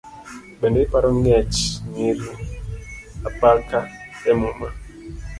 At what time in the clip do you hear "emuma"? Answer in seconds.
4.29-4.67